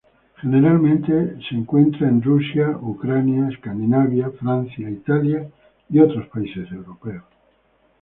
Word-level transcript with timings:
Generalmente 0.41 1.35
es 1.37 1.51
encontrado 1.51 2.07
en 2.07 2.23
Rusia, 2.23 2.75
Ucrania, 2.81 3.47
Escandinavia, 3.49 4.31
Francia, 4.31 4.89
Italia 4.89 5.47
y 5.89 5.99
otros 5.99 6.25
países 6.29 6.71
europeos. 6.71 7.23